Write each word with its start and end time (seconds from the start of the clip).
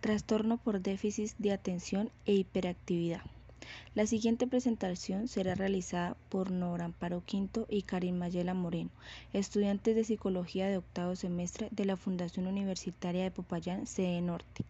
Trastorno 0.00 0.56
por 0.56 0.80
déficit 0.80 1.32
de 1.36 1.52
atención 1.52 2.10
e 2.24 2.32
hiperactividad. 2.32 3.20
La 3.94 4.06
siguiente 4.06 4.46
presentación 4.46 5.28
será 5.28 5.54
realizada 5.54 6.16
por 6.30 6.50
Nora 6.50 6.86
Amparo 6.86 7.22
Quinto 7.22 7.66
y 7.68 7.82
Karin 7.82 8.16
Mayela 8.16 8.54
Moreno, 8.54 8.88
estudiantes 9.34 9.94
de 9.94 10.04
Psicología 10.04 10.68
de 10.68 10.78
octavo 10.78 11.16
semestre 11.16 11.68
de 11.70 11.84
la 11.84 11.96
Fundación 11.96 12.46
Universitaria 12.46 13.24
de 13.24 13.30
Popayán, 13.30 13.86
CE 13.86 14.22
Norte. 14.22 14.64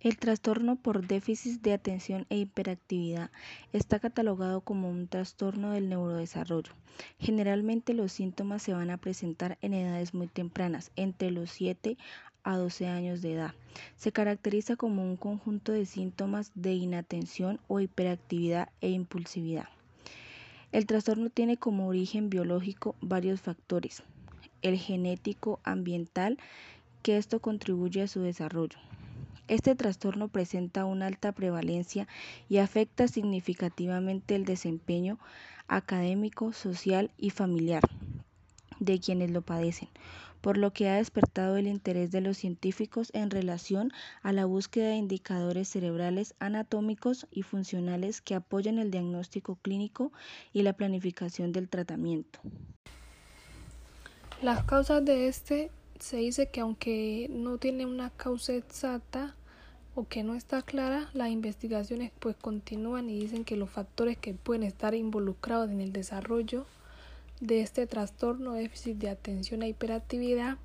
El 0.00 0.16
trastorno 0.16 0.76
por 0.76 1.06
déficit 1.06 1.60
de 1.62 1.72
atención 1.72 2.26
e 2.28 2.36
hiperactividad 2.36 3.30
está 3.72 3.98
catalogado 3.98 4.60
como 4.60 4.90
un 4.90 5.08
trastorno 5.08 5.72
del 5.72 5.88
neurodesarrollo. 5.88 6.72
Generalmente 7.18 7.94
los 7.94 8.12
síntomas 8.12 8.62
se 8.62 8.74
van 8.74 8.90
a 8.90 8.98
presentar 8.98 9.58
en 9.62 9.74
edades 9.74 10.12
muy 10.14 10.28
tempranas, 10.28 10.92
entre 10.94 11.30
los 11.30 11.50
7 11.50 11.96
a 12.44 12.56
12 12.56 12.86
años 12.86 13.22
de 13.22 13.34
edad. 13.34 13.54
Se 13.96 14.12
caracteriza 14.12 14.76
como 14.76 15.02
un 15.02 15.16
conjunto 15.16 15.72
de 15.72 15.86
síntomas 15.86 16.52
de 16.54 16.74
inatención 16.74 17.60
o 17.68 17.80
hiperactividad 17.80 18.68
e 18.80 18.90
impulsividad. 18.90 19.68
El 20.72 20.86
trastorno 20.86 21.30
tiene 21.30 21.56
como 21.56 21.88
origen 21.88 22.30
biológico 22.30 22.94
varios 23.00 23.40
factores. 23.40 24.02
El 24.62 24.78
genético, 24.78 25.60
ambiental, 25.64 26.38
que 27.02 27.16
esto 27.16 27.40
contribuye 27.40 28.02
a 28.02 28.08
su 28.08 28.20
desarrollo. 28.20 28.78
Este 29.48 29.74
trastorno 29.74 30.28
presenta 30.28 30.84
una 30.84 31.06
alta 31.06 31.32
prevalencia 31.32 32.06
y 32.48 32.58
afecta 32.58 33.08
significativamente 33.08 34.34
el 34.34 34.44
desempeño 34.44 35.18
académico, 35.68 36.52
social 36.52 37.10
y 37.18 37.30
familiar 37.30 37.82
de 38.80 39.00
quienes 39.00 39.30
lo 39.30 39.42
padecen, 39.42 39.88
por 40.40 40.58
lo 40.58 40.72
que 40.72 40.88
ha 40.88 40.96
despertado 40.96 41.56
el 41.56 41.66
interés 41.66 42.10
de 42.10 42.20
los 42.20 42.36
científicos 42.36 43.10
en 43.14 43.30
relación 43.30 43.92
a 44.22 44.32
la 44.32 44.44
búsqueda 44.44 44.88
de 44.88 44.96
indicadores 44.96 45.68
cerebrales 45.68 46.34
anatómicos 46.40 47.26
y 47.30 47.42
funcionales 47.42 48.20
que 48.20 48.34
apoyen 48.34 48.78
el 48.78 48.90
diagnóstico 48.90 49.56
clínico 49.56 50.12
y 50.52 50.62
la 50.62 50.74
planificación 50.74 51.52
del 51.52 51.68
tratamiento. 51.68 52.40
Las 54.42 54.64
causas 54.64 55.04
de 55.04 55.28
este 55.28 55.70
se 56.00 56.16
dice 56.16 56.48
que 56.48 56.60
aunque 56.60 57.28
no 57.30 57.58
tiene 57.58 57.86
una 57.86 58.10
causa 58.10 58.54
exacta 58.54 59.36
o 59.94 60.08
que 60.08 60.24
no 60.24 60.34
está 60.34 60.62
clara, 60.62 61.08
las 61.12 61.28
investigaciones 61.28 62.10
pues 62.18 62.34
continúan 62.34 63.08
y 63.08 63.20
dicen 63.20 63.44
que 63.44 63.56
los 63.56 63.70
factores 63.70 64.18
que 64.18 64.34
pueden 64.34 64.64
estar 64.64 64.94
involucrados 64.94 65.70
en 65.70 65.80
el 65.80 65.92
desarrollo 65.92 66.66
de 67.42 67.60
este 67.60 67.88
trastorno 67.88 68.52
déficit 68.52 68.98
de 68.98 69.10
atención 69.10 69.64
e 69.64 69.68
hiperactividad 69.68 70.58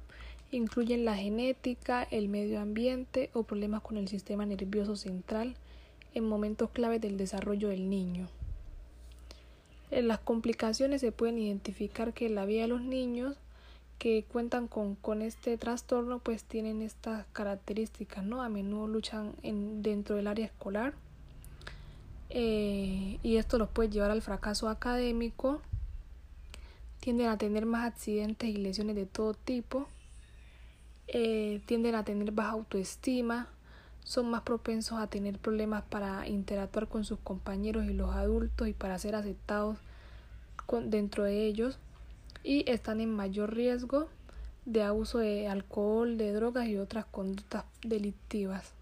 incluyen 0.51 1.05
la 1.05 1.15
genética, 1.15 2.03
el 2.11 2.29
medio 2.29 2.59
ambiente 2.59 3.31
o 3.33 3.41
problemas 3.41 3.81
con 3.81 3.97
el 3.97 4.07
sistema 4.07 4.45
nervioso 4.45 4.95
central 4.95 5.55
en 6.13 6.29
momentos 6.29 6.69
clave 6.69 6.99
del 6.99 7.17
desarrollo 7.17 7.69
del 7.69 7.89
niño. 7.89 8.27
En 9.89 10.07
las 10.07 10.19
complicaciones 10.19 11.01
se 11.01 11.11
pueden 11.11 11.39
identificar 11.39 12.13
que 12.13 12.29
la 12.29 12.45
vida 12.45 12.61
de 12.61 12.67
los 12.67 12.83
niños 12.83 13.35
que 13.97 14.23
cuentan 14.23 14.67
con, 14.67 14.93
con, 14.93 15.23
este 15.23 15.57
trastorno 15.57 16.19
pues 16.19 16.43
tienen 16.43 16.83
estas 16.83 17.25
características, 17.33 18.23
¿no? 18.23 18.43
A 18.43 18.49
menudo 18.49 18.87
luchan 18.87 19.33
en, 19.41 19.81
dentro 19.81 20.15
del 20.15 20.27
área 20.27 20.45
escolar 20.45 20.93
eh, 22.29 23.17
y 23.23 23.37
esto 23.37 23.57
los 23.57 23.69
puede 23.69 23.89
llevar 23.89 24.11
al 24.11 24.21
fracaso 24.21 24.69
académico, 24.69 25.61
tienden 26.99 27.27
a 27.27 27.37
tener 27.37 27.65
más 27.65 27.85
accidentes 27.85 28.49
y 28.49 28.57
lesiones 28.57 28.95
de 28.95 29.05
todo 29.05 29.33
tipo, 29.33 29.87
eh, 31.07 31.61
tienden 31.65 31.95
a 31.95 32.03
tener 32.03 32.31
baja 32.31 32.51
autoestima, 32.51 33.47
son 34.03 34.29
más 34.29 34.41
propensos 34.41 34.99
a 34.99 35.07
tener 35.07 35.37
problemas 35.37 35.83
para 35.83 36.27
interactuar 36.27 36.87
con 36.87 37.03
sus 37.03 37.19
compañeros 37.19 37.85
y 37.85 37.93
los 37.93 38.15
adultos 38.15 38.67
y 38.67 38.73
para 38.73 38.97
ser 38.99 39.15
aceptados 39.15 39.77
dentro 40.85 41.23
de 41.23 41.45
ellos 41.45 41.79
y 42.43 42.69
están 42.69 43.01
en 43.01 43.13
mayor 43.13 43.53
riesgo 43.53 44.07
de 44.65 44.83
abuso 44.83 45.19
de 45.19 45.47
alcohol, 45.47 46.17
de 46.17 46.33
drogas 46.33 46.67
y 46.67 46.77
otras 46.77 47.05
conductas 47.05 47.65
delictivas. 47.83 48.76